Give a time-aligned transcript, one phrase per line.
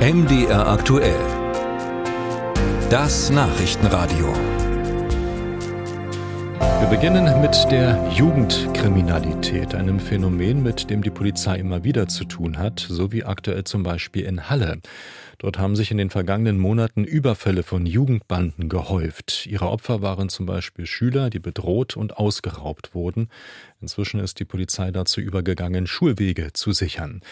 [0.00, 1.20] MDR aktuell.
[2.88, 4.32] Das Nachrichtenradio.
[6.80, 12.56] Wir beginnen mit der Jugendkriminalität, einem Phänomen, mit dem die Polizei immer wieder zu tun
[12.56, 14.80] hat, so wie aktuell zum Beispiel in Halle.
[15.36, 19.46] Dort haben sich in den vergangenen Monaten Überfälle von Jugendbanden gehäuft.
[19.46, 23.28] Ihre Opfer waren zum Beispiel Schüler, die bedroht und ausgeraubt wurden.
[23.82, 27.22] Inzwischen ist die Polizei dazu übergegangen, Schulwege zu sichern.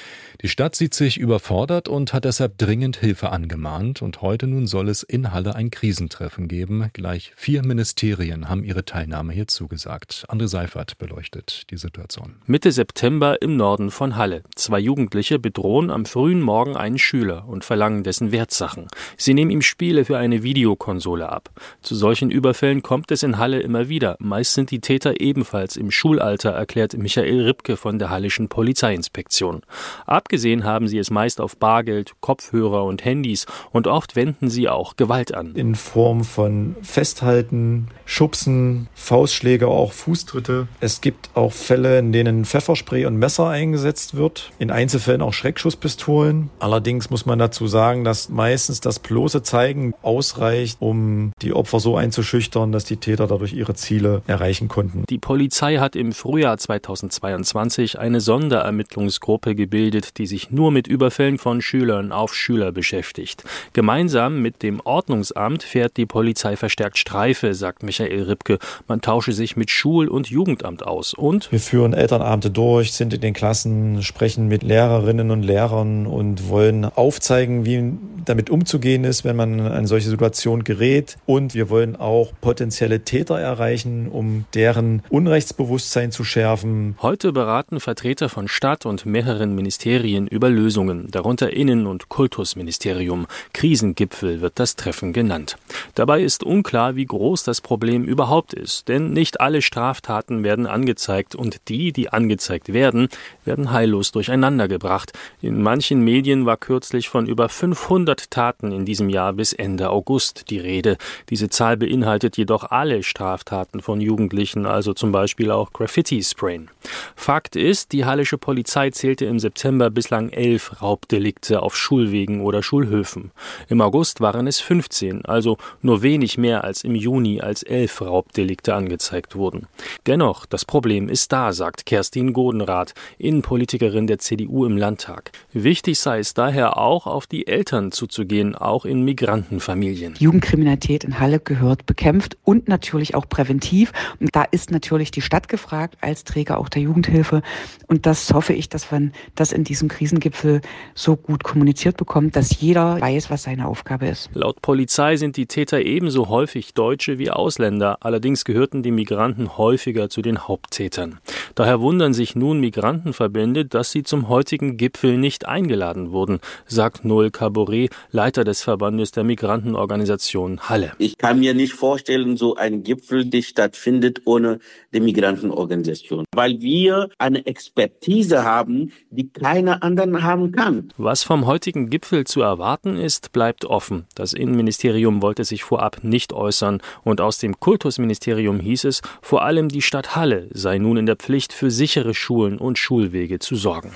[0.40, 4.00] Die Stadt sieht sich überfordert und hat deshalb dringend Hilfe angemahnt.
[4.00, 6.88] Und heute nun soll es in Halle ein Krisentreffen geben.
[6.94, 10.24] Gleich vier Ministerien haben ihre Teilnahme hier zugesagt.
[10.28, 12.36] André Seifert beleuchtet die Situation.
[12.46, 14.42] Mitte September im Norden von Halle.
[14.54, 18.86] Zwei Jugendliche bedrohen am frühen Morgen einen Schüler und verlangen dessen Wertsachen.
[19.18, 21.50] Sie nehmen ihm Spiele für eine Videokonsole ab.
[21.82, 24.16] Zu solchen Überfällen kommt es in Halle immer wieder.
[24.18, 29.62] Meist sind die Täter ebenfalls im Schulalter Alter, erklärt Michael Ripke von der Hallischen Polizeiinspektion.
[30.06, 34.94] Abgesehen haben sie es meist auf Bargeld, Kopfhörer und Handys und oft wenden sie auch
[34.94, 35.56] Gewalt an.
[35.56, 40.68] In Form von Festhalten, Schubsen, Faustschläge, auch Fußtritte.
[40.78, 44.52] Es gibt auch Fälle, in denen Pfefferspray und Messer eingesetzt wird.
[44.60, 46.50] In Einzelfällen auch Schreckschusspistolen.
[46.60, 51.96] Allerdings muss man dazu sagen, dass meistens das bloße Zeigen ausreicht, um die Opfer so
[51.96, 55.02] einzuschüchtern, dass die Täter dadurch ihre Ziele erreichen konnten.
[55.10, 61.62] Die Polizei hat im Frühjahr 2022 eine Sonderermittlungsgruppe gebildet, die sich nur mit Überfällen von
[61.62, 63.44] Schülern auf Schüler beschäftigt.
[63.72, 68.58] Gemeinsam mit dem Ordnungsamt fährt die Polizei verstärkt Streife, sagt Michael Ripke.
[68.86, 71.14] Man tausche sich mit Schul- und Jugendamt aus.
[71.14, 76.50] Und wir führen Elternabende durch, sind in den Klassen, sprechen mit Lehrerinnen und Lehrern und
[76.50, 77.94] wollen aufzeigen, wie
[78.26, 81.16] damit umzugehen ist, wenn man in eine solche Situation gerät.
[81.24, 86.96] Und wir wollen auch potenzielle Täter erreichen, um deren Unrechtsbewusstsein zu zu schärfen.
[87.00, 93.28] Heute beraten Vertreter von Stadt und mehreren Ministerien über Lösungen, darunter Innen- und Kultusministerium.
[93.52, 95.58] Krisengipfel wird das Treffen genannt.
[95.94, 101.36] Dabei ist unklar, wie groß das Problem überhaupt ist, denn nicht alle Straftaten werden angezeigt
[101.36, 103.08] und die, die angezeigt werden,
[103.44, 105.12] werden heillos durcheinandergebracht.
[105.40, 110.50] In manchen Medien war kürzlich von über 500 Taten in diesem Jahr bis Ende August
[110.50, 110.96] die Rede.
[111.30, 116.70] Diese Zahl beinhaltet jedoch alle Straftaten von Jugendlichen, also zum Beispiel auch Graffiti City-Sprayen.
[117.14, 123.30] Fakt ist, die hallische Polizei zählte im September bislang elf Raubdelikte auf Schulwegen oder Schulhöfen.
[123.68, 128.74] Im August waren es 15, also nur wenig mehr als im Juni, als elf Raubdelikte
[128.74, 129.66] angezeigt wurden.
[130.06, 135.32] Dennoch, das Problem ist da, sagt Kerstin Godenrath, Innenpolitikerin der CDU im Landtag.
[135.52, 140.14] Wichtig sei es daher auch, auf die Eltern zuzugehen, auch in Migrantenfamilien.
[140.18, 143.92] Jugendkriminalität in Halle gehört bekämpft und natürlich auch präventiv.
[144.20, 147.42] Und da ist natürlich die Stadt gefragt, als Träger auch der Jugendhilfe.
[147.86, 150.60] Und das hoffe ich, dass man das in diesem Krisengipfel
[150.94, 154.30] so gut kommuniziert bekommt, dass jeder weiß, was seine Aufgabe ist.
[154.34, 157.98] Laut Polizei sind die Täter ebenso häufig Deutsche wie Ausländer.
[158.00, 161.18] Allerdings gehörten die Migranten häufiger zu den Haupttätern.
[161.54, 167.30] Daher wundern sich nun Migrantenverbände, dass sie zum heutigen Gipfel nicht eingeladen wurden, sagt Noel
[167.30, 170.92] Caboret, Leiter des Verbandes der Migrantenorganisation Halle.
[170.98, 174.60] Ich kann mir nicht vorstellen, so ein Gipfel, der stattfindet ohne
[174.92, 175.87] die Migrantenorganisation.
[175.88, 180.92] Organisation, weil wir eine Expertise haben, die keiner anderen haben kann.
[180.96, 184.06] Was vom heutigen Gipfel zu erwarten ist, bleibt offen.
[184.14, 189.68] Das Innenministerium wollte sich vorab nicht äußern und aus dem Kultusministerium hieß es, vor allem
[189.68, 193.92] die Stadt Halle sei nun in der Pflicht, für sichere Schulen und Schulwege zu sorgen.